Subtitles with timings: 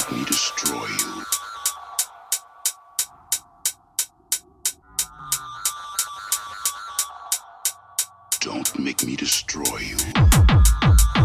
[0.00, 1.22] make me destroy you.
[8.40, 11.19] Don't make me destroy you.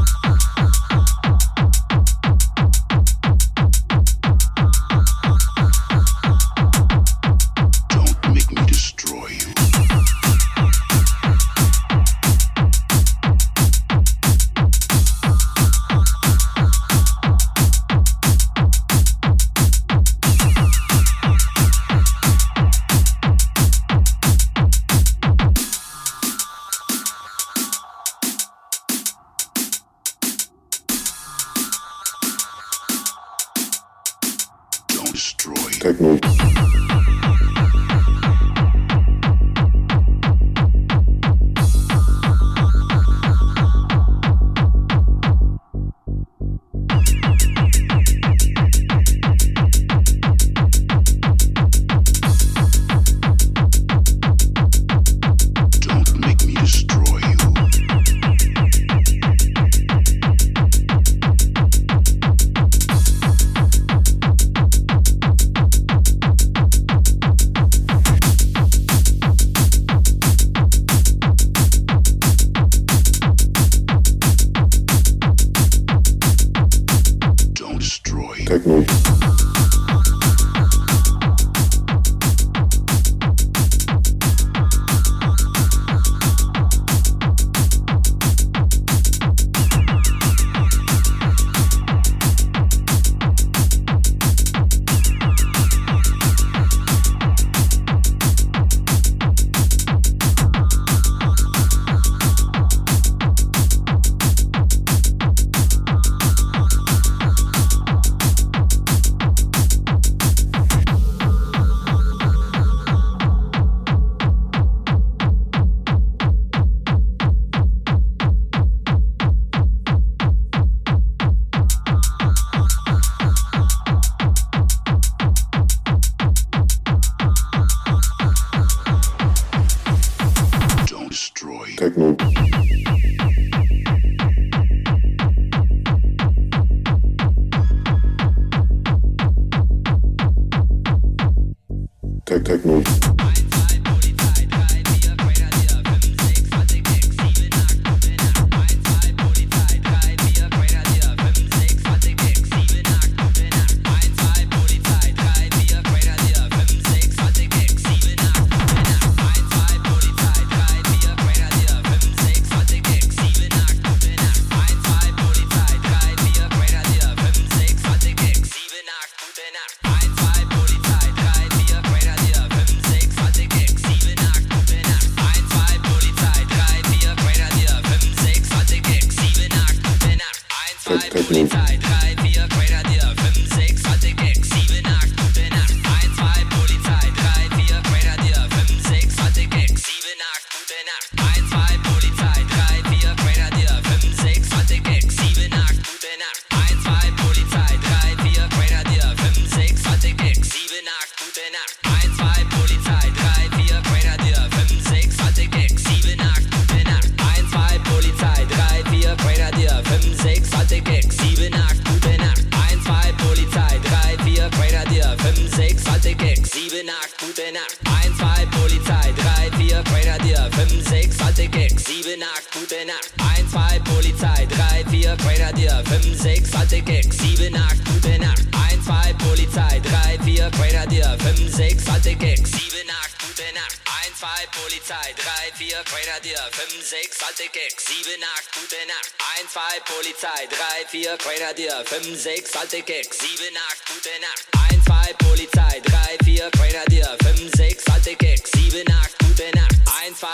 [234.85, 239.15] Polizei, 3, 4, Grenadier, 5, 6, alte Keks, 7, 8, gute Nacht.
[239.39, 244.45] 1, 2, Polizei, 3, 4, Grenadier, 5, 6, alte Keks, 7, 8, gute Nacht.
[244.71, 250.05] 1, 2, Polizei, 3, 4, Grenadier, 5, 6, alte Keks, 7, 8, gute Nacht.
[250.05, 250.25] 1,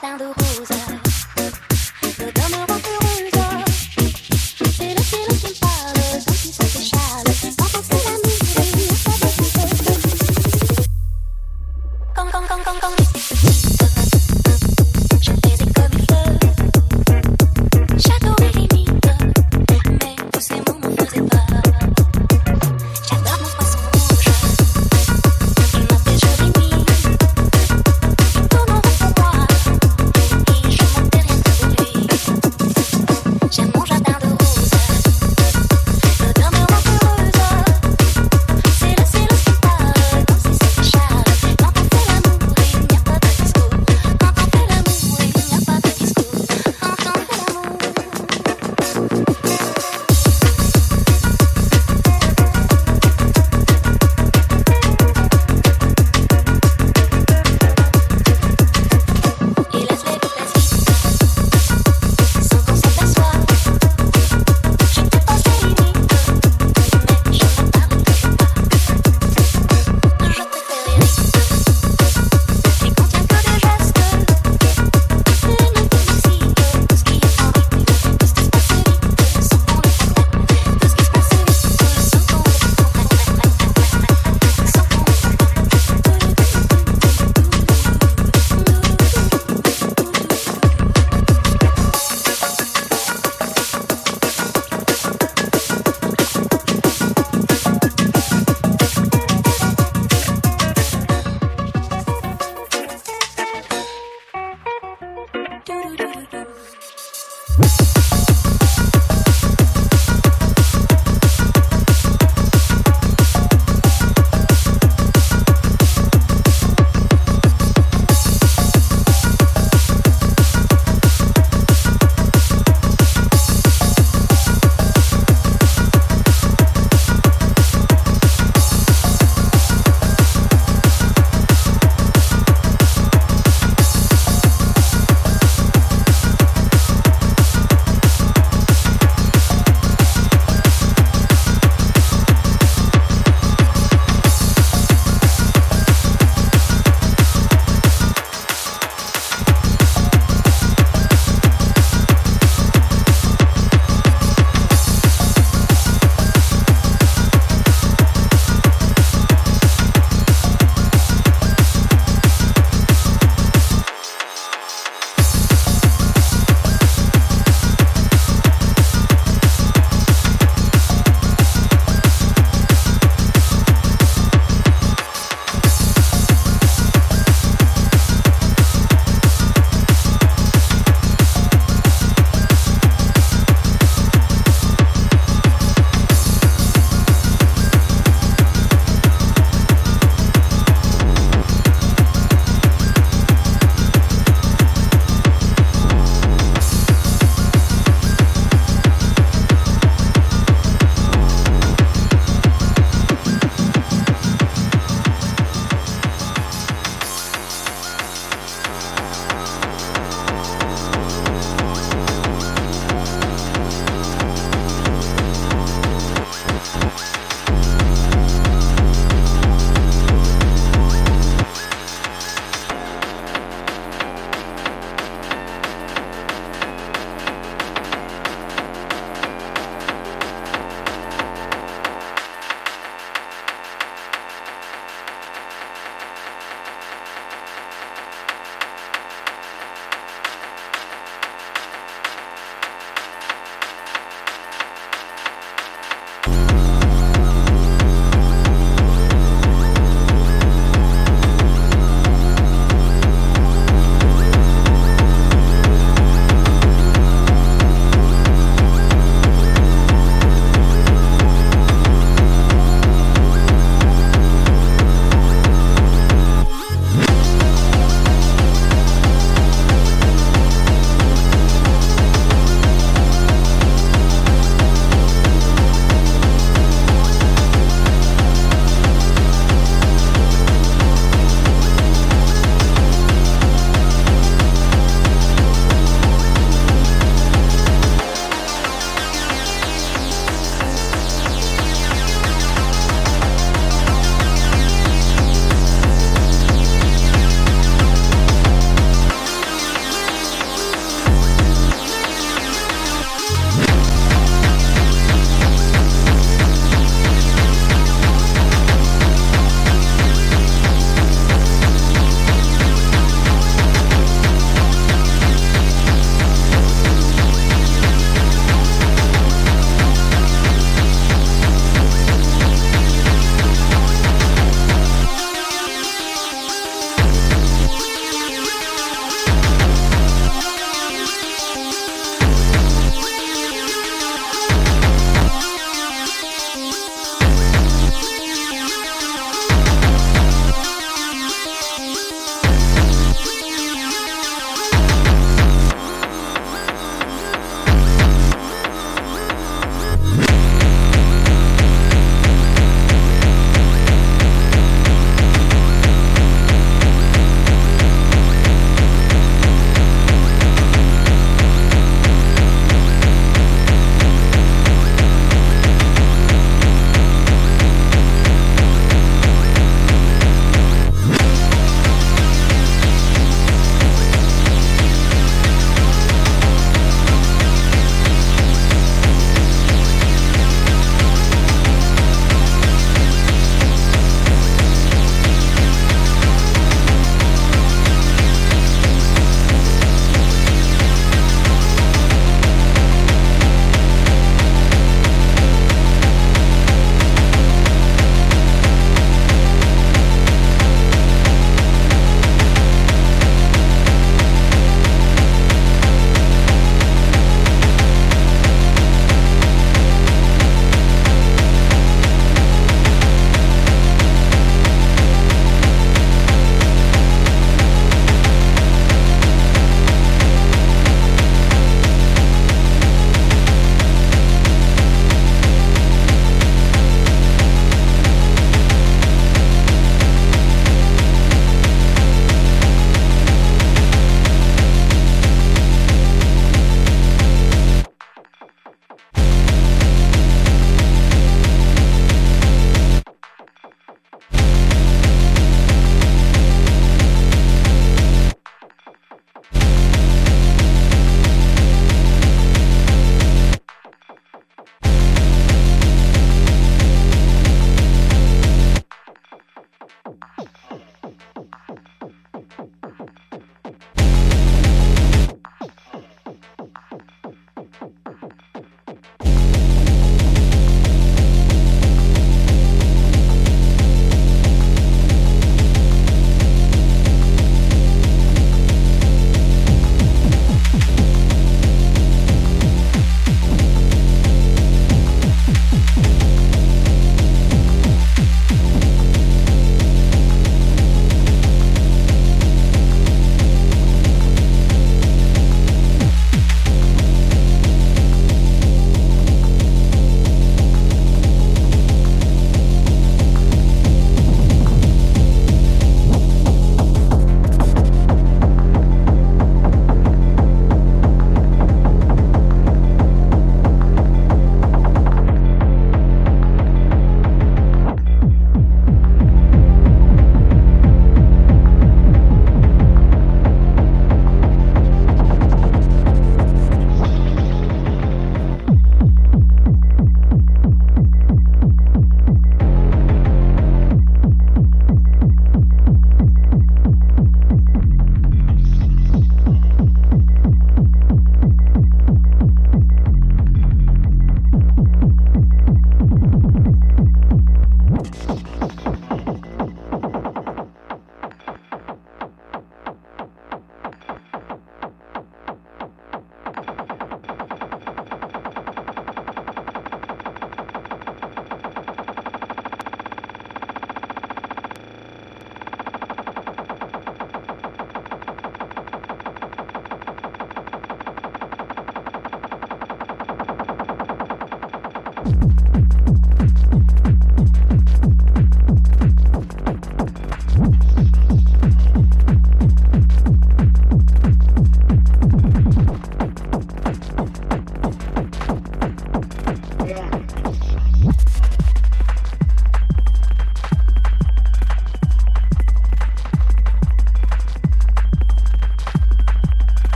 [0.00, 0.43] down the